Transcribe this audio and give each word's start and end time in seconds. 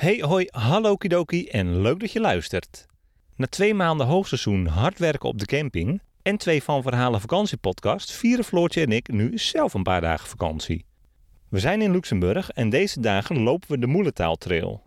Hey 0.00 0.22
hoi, 0.22 0.46
hallo 0.50 0.96
kidoki 0.96 1.48
en 1.48 1.80
leuk 1.80 2.00
dat 2.00 2.12
je 2.12 2.20
luistert. 2.20 2.86
Na 3.36 3.46
twee 3.46 3.74
maanden 3.74 4.06
hoogseizoen 4.06 4.66
hard 4.66 4.98
werken 4.98 5.28
op 5.28 5.38
de 5.38 5.44
camping 5.44 6.02
en 6.22 6.36
twee 6.36 6.62
van 6.62 6.82
verhalen 6.82 7.20
vakantiepodcast 7.20 8.12
vieren 8.12 8.44
Floortje 8.44 8.80
en 8.82 8.92
ik 8.92 9.08
nu 9.08 9.38
zelf 9.38 9.74
een 9.74 9.82
paar 9.82 10.00
dagen 10.00 10.28
vakantie. 10.28 10.84
We 11.48 11.58
zijn 11.58 11.82
in 11.82 11.90
Luxemburg 11.90 12.50
en 12.50 12.70
deze 12.70 13.00
dagen 13.00 13.42
lopen 13.42 13.68
we 13.70 13.78
de 13.78 13.86
Moelentaaltrail. 13.86 14.82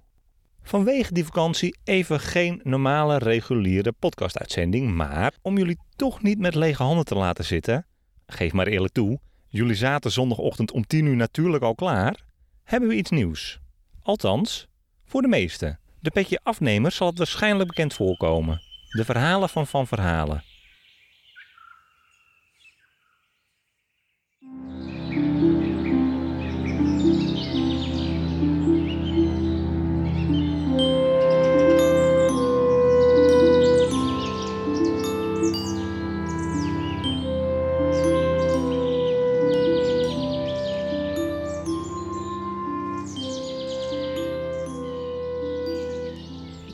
Vanwege 0.64 1.14
die 1.14 1.26
vakantie 1.26 1.78
even 1.84 2.20
geen 2.20 2.60
normale 2.64 3.18
reguliere 3.18 3.92
podcastuitzending, 3.92 4.94
maar 4.94 5.34
om 5.42 5.58
jullie 5.58 5.78
toch 5.96 6.22
niet 6.22 6.40
met 6.40 6.56
lege 6.56 6.84
handen 6.84 7.06
te 7.06 7.16
laten 7.16 7.46
zitten, 7.46 7.86
geef 8.26 8.54
maar 8.54 8.68
eerlijk 8.68 8.94
toe, 8.94 9.20
jullie 9.48 9.76
zaten 9.76 10.12
zondagochtend 10.12 10.72
om 10.72 10.88
10 10.88 11.06
uur 11.06 11.16
natuurlijk 11.16 11.64
al 11.64 11.76
klaar, 11.76 12.26
hebben 12.64 12.90
we 12.90 12.96
iets 12.96 13.12
nieuws. 13.12 13.60
Althans, 14.02 14.68
voor 15.14 15.22
de 15.22 15.28
meesten. 15.28 15.80
De 16.00 16.12
petje 16.12 16.40
afnemers 16.44 16.96
zal 16.96 17.08
het 17.08 17.18
waarschijnlijk 17.18 17.68
bekend 17.68 17.94
voorkomen. 17.94 18.62
De 18.90 19.06
verhalen 19.06 19.50
van 19.50 19.68
Van 19.68 19.88
Verhalen. 19.88 20.44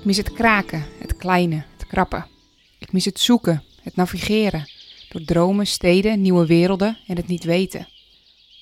Mis 0.09 0.17
het 0.17 0.33
kraken, 0.33 0.85
het 0.99 1.17
kleine, 1.17 1.63
het 1.77 1.87
krappen. 1.87 2.25
Ik 2.79 2.91
mis 2.91 3.05
het 3.05 3.19
zoeken, 3.19 3.63
het 3.81 3.95
navigeren. 3.95 4.69
Door 5.09 5.21
dromen, 5.21 5.67
steden, 5.67 6.21
nieuwe 6.21 6.45
werelden 6.45 6.97
en 7.07 7.15
het 7.15 7.27
niet 7.27 7.43
weten. 7.43 7.87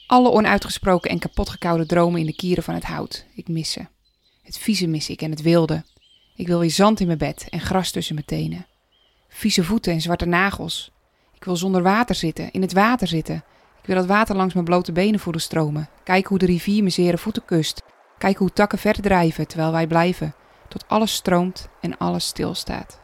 Alle 0.07 0.31
onuitgesproken 0.31 1.09
en 1.09 1.19
kapotgekoude 1.19 1.85
dromen 1.85 2.19
in 2.19 2.25
de 2.25 2.35
kieren 2.35 2.63
van 2.63 2.73
het 2.73 2.83
hout. 2.83 3.25
Ik 3.35 3.47
mis 3.47 3.72
ze. 3.72 3.85
Het 4.44 4.57
vieze 4.57 4.88
mis 4.88 5.09
ik 5.09 5.22
en 5.22 5.31
het 5.31 5.41
wilde. 5.41 5.83
Ik 6.35 6.47
wil 6.47 6.59
weer 6.59 6.72
zand 6.72 6.99
in 6.99 7.07
mijn 7.07 7.17
bed 7.17 7.47
en 7.50 7.61
gras 7.61 7.91
tussen 7.91 8.16
mijn 8.16 8.27
tenen. 8.27 8.66
Vieze 9.29 9.63
voeten 9.63 9.94
en 9.94 10.02
zwarte 10.02 10.25
nagels. 10.25 10.91
Ik 11.35 11.44
wil 11.44 11.55
zonder 11.55 11.81
water 11.83 12.16
zitten, 12.16 12.52
in 12.52 12.61
het 12.61 12.73
water 12.73 13.07
zitten. 13.07 13.35
Ik 13.81 13.88
wil 13.88 13.97
het 13.97 14.05
water 14.05 14.35
langs 14.35 14.53
mijn 14.53 14.66
blote 14.66 14.91
benen 14.91 15.19
voelen 15.19 15.41
stromen. 15.41 15.89
Kijken 16.03 16.29
hoe 16.29 16.39
de 16.39 16.45
rivier 16.45 16.79
mijn 16.79 16.91
zere 16.91 17.17
voeten 17.17 17.45
kust. 17.45 17.83
Kijken 18.17 18.39
hoe 18.39 18.53
takken 18.53 18.79
verder 18.79 19.02
drijven 19.02 19.47
terwijl 19.47 19.72
wij 19.72 19.88
blijven 19.88 20.33
tot 20.67 20.87
alles 20.87 21.13
stroomt 21.13 21.69
en 21.81 21.97
alles 21.97 22.27
stilstaat. 22.27 22.99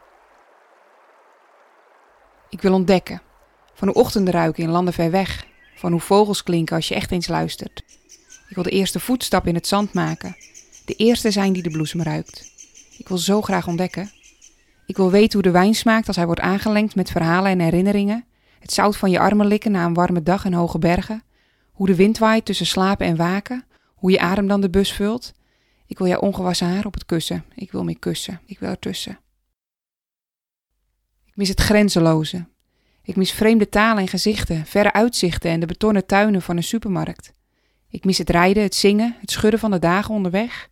Ik 2.48 2.62
wil 2.62 2.72
ontdekken 2.72 3.22
van 3.74 3.88
hoe 3.88 3.96
ochtenden 3.96 4.34
ruiken 4.34 4.62
in 4.62 4.70
landen 4.70 4.94
ver 4.94 5.10
weg, 5.10 5.46
van 5.74 5.92
hoe 5.92 6.00
vogels 6.00 6.42
klinken 6.42 6.76
als 6.76 6.88
je 6.88 6.94
echt 6.94 7.10
eens 7.10 7.28
luistert. 7.28 7.82
Ik 8.48 8.54
wil 8.54 8.62
de 8.62 8.70
eerste 8.70 9.00
voetstap 9.00 9.46
in 9.46 9.54
het 9.54 9.66
zand 9.66 9.92
maken, 9.92 10.36
de 10.84 10.94
eerste 10.94 11.30
zijn 11.30 11.52
die 11.52 11.62
de 11.62 11.70
bloesem 11.70 12.02
ruikt. 12.02 12.52
Ik 12.98 13.08
wil 13.08 13.18
zo 13.18 13.42
graag 13.42 13.66
ontdekken. 13.66 14.10
Ik 14.86 14.96
wil 14.96 15.10
weten 15.10 15.32
hoe 15.32 15.42
de 15.42 15.58
wijn 15.58 15.74
smaakt 15.74 16.06
als 16.06 16.16
hij 16.16 16.26
wordt 16.26 16.40
aangelengd 16.40 16.94
met 16.94 17.10
verhalen 17.10 17.50
en 17.50 17.60
herinneringen, 17.60 18.24
het 18.58 18.72
zout 18.72 18.96
van 18.96 19.10
je 19.10 19.18
armen 19.18 19.46
likken 19.46 19.72
na 19.72 19.84
een 19.84 19.94
warme 19.94 20.22
dag 20.22 20.44
in 20.44 20.52
hoge 20.52 20.78
bergen, 20.78 21.22
hoe 21.72 21.86
de 21.86 21.94
wind 21.94 22.18
waait 22.18 22.44
tussen 22.44 22.66
slapen 22.66 23.06
en 23.06 23.16
waken, 23.16 23.64
hoe 23.94 24.10
je 24.10 24.20
adem 24.20 24.46
dan 24.46 24.60
de 24.60 24.70
bus 24.70 24.92
vult 24.92 25.32
ik 25.86 25.98
wil 25.98 26.06
jouw 26.06 26.20
ongewassen 26.20 26.68
haar 26.68 26.86
op 26.86 26.94
het 26.94 27.06
kussen. 27.06 27.44
Ik 27.54 27.72
wil 27.72 27.84
meer 27.84 27.98
kussen. 27.98 28.40
Ik 28.46 28.58
wil 28.58 28.68
ertussen. 28.68 29.18
Ik 31.24 31.36
mis 31.36 31.48
het 31.48 31.60
grenzeloze. 31.60 32.46
Ik 33.02 33.16
mis 33.16 33.32
vreemde 33.32 33.68
talen 33.68 34.02
en 34.02 34.08
gezichten, 34.08 34.66
verre 34.66 34.92
uitzichten 34.92 35.50
en 35.50 35.60
de 35.60 35.66
betonnen 35.66 36.06
tuinen 36.06 36.42
van 36.42 36.56
een 36.56 36.62
supermarkt. 36.62 37.32
Ik 37.88 38.04
mis 38.04 38.18
het 38.18 38.30
rijden, 38.30 38.62
het 38.62 38.74
zingen, 38.74 39.16
het 39.20 39.30
schudden 39.30 39.60
van 39.60 39.70
de 39.70 39.78
dagen 39.78 40.14
onderweg. 40.14 40.68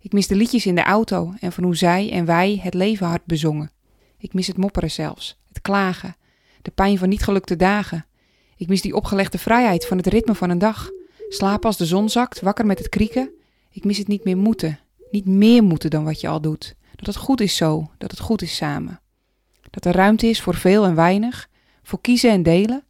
Ik 0.00 0.12
mis 0.12 0.26
de 0.26 0.34
liedjes 0.34 0.66
in 0.66 0.74
de 0.74 0.82
auto 0.82 1.34
en 1.40 1.52
van 1.52 1.64
hoe 1.64 1.76
zij 1.76 2.10
en 2.12 2.24
wij 2.24 2.60
het 2.62 2.74
leven 2.74 3.06
hard 3.06 3.24
bezongen. 3.24 3.70
Ik 4.18 4.34
mis 4.34 4.46
het 4.46 4.56
mopperen 4.56 4.90
zelfs, 4.90 5.40
het 5.48 5.60
klagen, 5.60 6.16
de 6.62 6.70
pijn 6.70 6.98
van 6.98 7.08
niet 7.08 7.22
gelukte 7.22 7.56
dagen. 7.56 8.06
Ik 8.56 8.68
mis 8.68 8.82
die 8.82 8.94
opgelegde 8.94 9.38
vrijheid 9.38 9.86
van 9.86 9.96
het 9.96 10.06
ritme 10.06 10.34
van 10.34 10.50
een 10.50 10.58
dag. 10.58 10.90
Slapen 11.28 11.66
als 11.66 11.76
de 11.76 11.86
zon 11.86 12.08
zakt, 12.08 12.40
wakker 12.40 12.66
met 12.66 12.78
het 12.78 12.88
krieken, 12.88 13.30
ik 13.70 13.84
mis 13.84 13.98
het 13.98 14.08
niet 14.08 14.24
meer 14.24 14.36
moeten. 14.36 14.78
Niet 15.10 15.26
meer 15.26 15.62
moeten 15.62 15.90
dan 15.90 16.04
wat 16.04 16.20
je 16.20 16.28
al 16.28 16.40
doet. 16.40 16.74
Dat 16.94 17.06
het 17.06 17.16
goed 17.16 17.40
is 17.40 17.56
zo, 17.56 17.90
dat 17.98 18.10
het 18.10 18.20
goed 18.20 18.42
is 18.42 18.56
samen. 18.56 19.00
Dat 19.70 19.84
er 19.84 19.94
ruimte 19.94 20.26
is 20.26 20.40
voor 20.40 20.54
veel 20.54 20.84
en 20.84 20.94
weinig, 20.94 21.48
voor 21.82 22.00
kiezen 22.00 22.30
en 22.30 22.42
delen. 22.42 22.84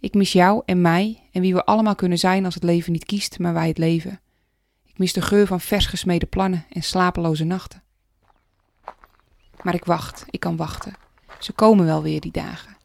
Ik 0.00 0.14
mis 0.14 0.32
jou 0.32 0.62
en 0.64 0.80
mij 0.80 1.28
en 1.32 1.40
wie 1.40 1.54
we 1.54 1.64
allemaal 1.64 1.94
kunnen 1.94 2.18
zijn 2.18 2.44
als 2.44 2.54
het 2.54 2.62
leven 2.62 2.92
niet 2.92 3.04
kiest, 3.04 3.38
maar 3.38 3.52
wij 3.52 3.68
het 3.68 3.78
leven. 3.78 4.20
Ik 4.84 4.98
mis 4.98 5.12
de 5.12 5.22
geur 5.22 5.46
van 5.46 5.60
vers 5.60 5.86
gesmeden 5.86 6.28
plannen 6.28 6.64
en 6.70 6.82
slapeloze 6.82 7.44
nachten. 7.44 7.82
Maar 9.62 9.74
ik 9.74 9.84
wacht, 9.84 10.24
ik 10.30 10.40
kan 10.40 10.56
wachten. 10.56 10.94
Ze 11.38 11.52
komen 11.52 11.84
wel 11.84 12.02
weer, 12.02 12.20
die 12.20 12.32
dagen. 12.32 12.76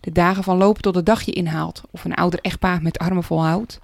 De 0.00 0.12
dagen 0.12 0.42
van 0.42 0.56
lopen 0.56 0.82
tot 0.82 0.94
de 0.94 1.02
dag 1.02 1.22
je 1.22 1.32
inhaalt, 1.32 1.82
of 1.90 2.04
een 2.04 2.14
ouder 2.14 2.40
echtpaar 2.40 2.82
met 2.82 2.98
armen 2.98 3.24
vol 3.24 3.44
hout. 3.44 3.80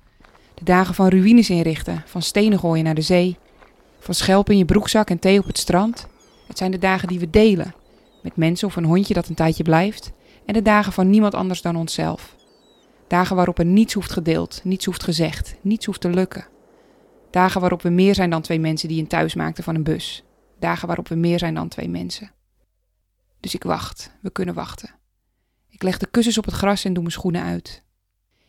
De 0.58 0.64
dagen 0.64 0.94
van 0.94 1.08
ruïnes 1.08 1.50
inrichten, 1.50 2.02
van 2.06 2.22
stenen 2.22 2.58
gooien 2.58 2.84
naar 2.84 2.94
de 2.94 3.00
zee, 3.00 3.36
van 3.98 4.14
schelpen 4.14 4.52
in 4.52 4.58
je 4.58 4.64
broekzak 4.64 5.10
en 5.10 5.18
thee 5.18 5.38
op 5.38 5.46
het 5.46 5.58
strand. 5.58 6.06
Het 6.46 6.58
zijn 6.58 6.70
de 6.70 6.78
dagen 6.78 7.08
die 7.08 7.18
we 7.18 7.30
delen, 7.30 7.74
met 8.22 8.36
mensen 8.36 8.68
of 8.68 8.76
een 8.76 8.84
hondje 8.84 9.14
dat 9.14 9.28
een 9.28 9.34
tijdje 9.34 9.62
blijft, 9.62 10.12
en 10.44 10.54
de 10.54 10.62
dagen 10.62 10.92
van 10.92 11.10
niemand 11.10 11.34
anders 11.34 11.62
dan 11.62 11.76
onszelf. 11.76 12.36
Dagen 13.06 13.36
waarop 13.36 13.58
er 13.58 13.64
niets 13.64 13.94
hoeft 13.94 14.12
gedeeld, 14.12 14.60
niets 14.64 14.84
hoeft 14.84 15.02
gezegd, 15.02 15.54
niets 15.60 15.86
hoeft 15.86 16.00
te 16.00 16.10
lukken. 16.10 16.46
Dagen 17.30 17.60
waarop 17.60 17.82
we 17.82 17.88
meer 17.88 18.14
zijn 18.14 18.30
dan 18.30 18.42
twee 18.42 18.60
mensen 18.60 18.88
die 18.88 19.00
een 19.00 19.06
thuis 19.06 19.34
maakten 19.34 19.64
van 19.64 19.74
een 19.74 19.82
bus. 19.82 20.24
Dagen 20.58 20.86
waarop 20.86 21.08
we 21.08 21.14
meer 21.14 21.38
zijn 21.38 21.54
dan 21.54 21.68
twee 21.68 21.88
mensen. 21.88 22.30
Dus 23.40 23.54
ik 23.54 23.62
wacht, 23.62 24.10
we 24.22 24.30
kunnen 24.30 24.54
wachten. 24.54 24.94
Ik 25.68 25.82
leg 25.82 25.98
de 25.98 26.06
kussens 26.10 26.38
op 26.38 26.44
het 26.44 26.54
gras 26.54 26.84
en 26.84 26.92
doe 26.92 27.02
mijn 27.02 27.14
schoenen 27.14 27.42
uit. 27.42 27.82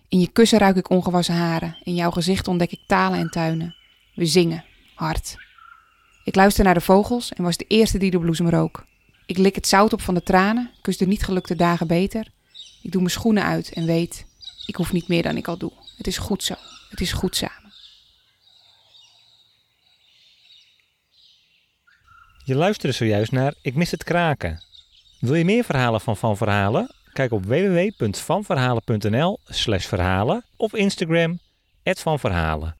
In 0.09 0.19
je 0.19 0.31
kussen 0.31 0.59
ruik 0.59 0.75
ik 0.75 0.89
ongewassen 0.89 1.35
haren. 1.35 1.77
In 1.83 1.95
jouw 1.95 2.11
gezicht 2.11 2.47
ontdek 2.47 2.71
ik 2.71 2.79
talen 2.87 3.19
en 3.19 3.29
tuinen. 3.29 3.75
We 4.15 4.25
zingen, 4.25 4.65
hard. 4.95 5.35
Ik 6.23 6.35
luister 6.35 6.63
naar 6.63 6.73
de 6.73 6.81
vogels 6.81 7.33
en 7.33 7.43
was 7.43 7.57
de 7.57 7.65
eerste 7.67 7.97
die 7.97 8.11
de 8.11 8.19
bloesem 8.19 8.49
rook. 8.49 8.85
Ik 9.25 9.37
lik 9.37 9.55
het 9.55 9.67
zout 9.67 9.93
op 9.93 10.01
van 10.01 10.13
de 10.13 10.23
tranen, 10.23 10.71
kus 10.81 10.97
de 10.97 11.07
niet 11.07 11.23
gelukte 11.23 11.55
dagen 11.55 11.87
beter. 11.87 12.27
Ik 12.81 12.91
doe 12.91 13.01
mijn 13.01 13.13
schoenen 13.13 13.43
uit 13.43 13.73
en 13.73 13.85
weet, 13.85 14.25
ik 14.65 14.75
hoef 14.75 14.91
niet 14.91 15.07
meer 15.07 15.23
dan 15.23 15.37
ik 15.37 15.47
al 15.47 15.57
doe. 15.57 15.71
Het 15.97 16.07
is 16.07 16.17
goed 16.17 16.43
zo, 16.43 16.55
het 16.89 17.01
is 17.01 17.11
goed 17.11 17.35
samen. 17.35 17.71
Je 22.45 22.55
luisterde 22.55 22.95
zojuist 22.95 23.31
naar 23.31 23.53
Ik 23.61 23.75
mis 23.75 23.91
het 23.91 24.03
kraken. 24.03 24.63
Wil 25.19 25.35
je 25.35 25.45
meer 25.45 25.63
verhalen 25.63 26.01
van 26.01 26.17
Van 26.17 26.37
Verhalen? 26.37 26.95
Kijk 27.13 27.31
op 27.31 27.45
www.vanverhalen.nl 27.45 29.39
slash 29.45 29.85
verhalen 29.85 30.45
of 30.55 30.73
Instagram, 30.73 31.39
@vanverhalen. 31.83 32.78